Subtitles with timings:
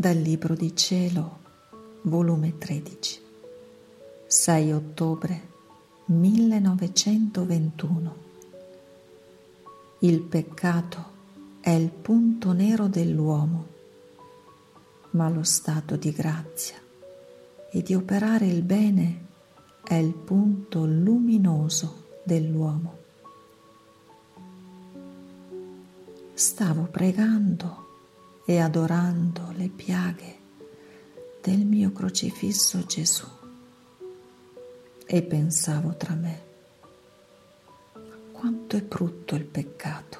[0.00, 1.40] Dal Libro di Cielo,
[2.04, 3.20] volume 13,
[4.26, 5.48] 6 ottobre
[6.06, 8.14] 1921.
[9.98, 11.04] Il peccato
[11.60, 13.66] è il punto nero dell'uomo,
[15.10, 16.78] ma lo stato di grazia
[17.70, 19.26] e di operare il bene
[19.84, 22.96] è il punto luminoso dell'uomo.
[26.32, 27.88] Stavo pregando
[28.50, 30.38] e adorando le piaghe
[31.40, 33.28] del mio crocifisso Gesù
[35.06, 36.42] e pensavo tra me
[38.32, 40.18] quanto è brutto il peccato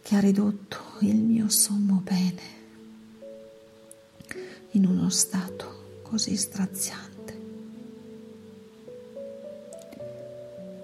[0.00, 2.42] che ha ridotto il mio sommo bene
[4.70, 7.40] in uno stato così straziante.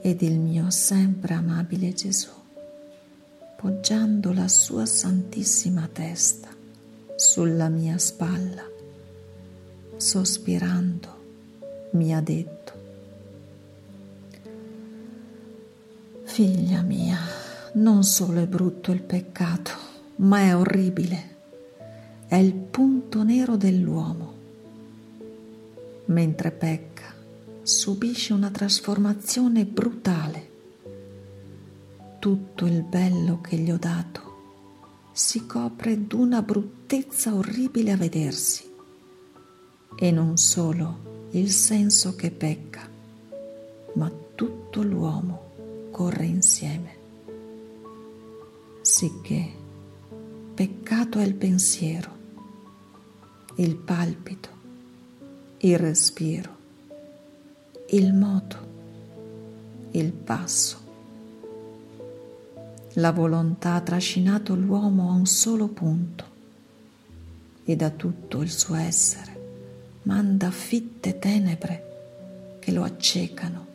[0.03, 2.42] Ed il mio sempre amabile Gesù,
[3.63, 6.49] poggiando la sua santissima testa
[7.15, 8.69] sulla mia spalla,
[9.97, 12.73] sospirando, mi ha detto,
[16.25, 17.21] Figlia mia,
[17.75, 19.71] non solo è brutto il peccato,
[20.17, 21.37] ma è orribile.
[22.27, 24.35] È il punto nero dell'uomo.
[26.07, 27.15] Mentre pecca,
[27.63, 30.52] subisce una trasformazione brutale.
[32.23, 38.63] Tutto il bello che gli ho dato si copre d'una bruttezza orribile a vedersi.
[39.97, 42.89] E non solo il senso che pecca,
[43.95, 46.97] ma tutto l'uomo corre insieme.
[48.83, 49.51] Sicché
[50.55, 52.17] peccato è il pensiero,
[53.57, 54.49] il palpito,
[55.59, 56.57] il respiro,
[57.89, 58.59] il moto,
[59.91, 60.82] il passo.
[62.95, 66.31] La volontà ha trascinato l'uomo a un solo punto.
[67.65, 69.31] E da tutto il suo essere
[70.03, 73.67] manda fitte tenebre che lo accecano.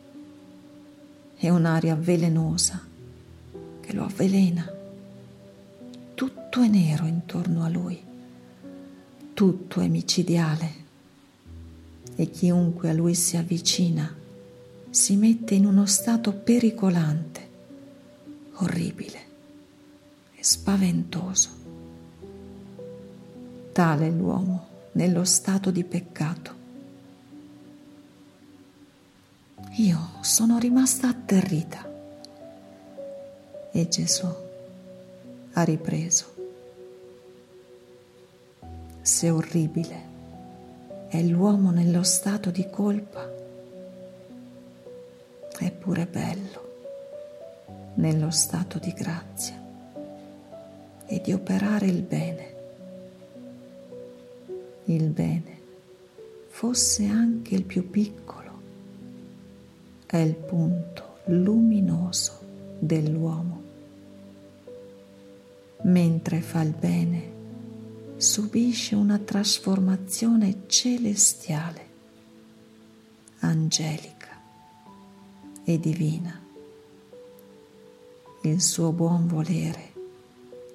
[1.34, 2.80] È un'aria velenosa
[3.80, 4.70] che lo avvelena.
[6.14, 8.00] Tutto è nero intorno a lui,
[9.34, 10.86] tutto è micidiale.
[12.14, 14.14] E chiunque a lui si avvicina
[14.90, 17.47] si mette in uno stato pericolante,
[18.60, 19.20] orribile
[20.34, 21.50] e spaventoso.
[23.72, 26.58] Tale l'uomo nello stato di peccato
[29.78, 31.88] Io sono rimasta atterrita
[33.70, 34.26] e Gesù
[35.52, 36.34] ha ripreso.
[39.00, 40.06] Se orribile
[41.08, 43.30] è l'uomo nello stato di colpa,
[45.58, 46.67] è pure bello
[47.98, 49.60] nello stato di grazia
[51.06, 52.56] e di operare il bene.
[54.84, 55.56] Il bene
[56.48, 58.46] fosse anche il più piccolo
[60.06, 62.40] è il punto luminoso
[62.78, 63.62] dell'uomo.
[65.82, 67.36] Mentre fa il bene,
[68.16, 71.86] subisce una trasformazione celestiale,
[73.40, 74.40] angelica
[75.64, 76.47] e divina.
[78.42, 79.92] Il suo buon volere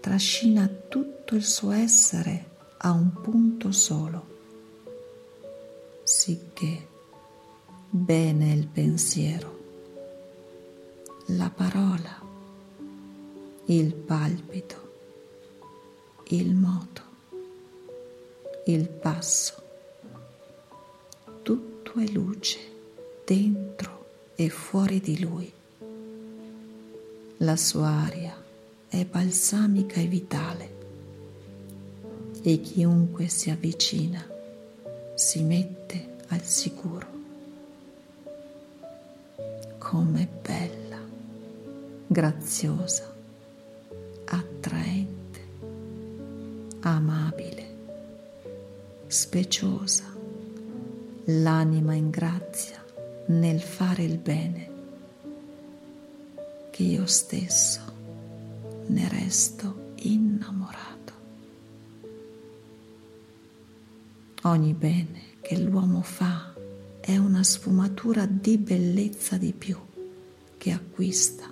[0.01, 4.25] trascina tutto il suo essere a un punto solo,
[6.03, 6.87] sicché
[7.89, 9.59] bene il pensiero,
[11.27, 12.21] la parola,
[13.67, 14.91] il palpito,
[16.31, 17.01] il moto,
[18.65, 19.63] il passo.
[21.41, 22.59] Tutto è luce
[23.23, 25.61] dentro e fuori di lui.
[27.43, 28.33] La sua aria
[28.87, 30.75] è balsamica e vitale.
[32.41, 34.25] E chiunque si avvicina
[35.13, 37.05] si mette al sicuro.
[39.77, 40.99] Come bella,
[42.07, 43.13] graziosa,
[44.23, 45.39] attraente,
[46.79, 47.75] amabile,
[49.07, 50.05] speciosa,
[51.25, 52.81] l'anima in grazia
[53.25, 54.72] nel fare il bene,
[56.73, 57.81] che io stesso
[58.87, 61.13] ne resto innamorato.
[64.41, 66.51] Ogni bene che l'uomo fa
[66.99, 69.77] è una sfumatura di bellezza di più
[70.57, 71.47] che acquista,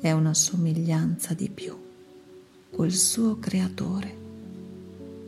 [0.00, 1.78] è una somiglianza di più
[2.70, 4.16] col suo creatore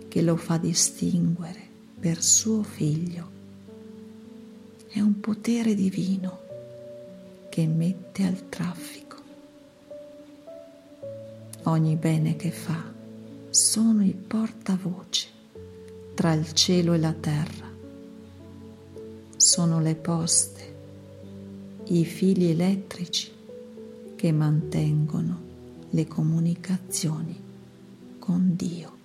[0.08, 1.60] che lo fa distinguere
[2.00, 3.30] per suo figlio.
[4.88, 6.44] È un potere divino
[7.56, 9.16] che mette al traffico.
[11.62, 12.84] Ogni bene che fa
[13.48, 15.28] sono i portavoce
[16.14, 17.66] tra il cielo e la terra.
[19.36, 20.76] Sono le poste,
[21.84, 23.30] i fili elettrici
[24.16, 25.40] che mantengono
[25.88, 27.42] le comunicazioni
[28.18, 28.95] con Dio.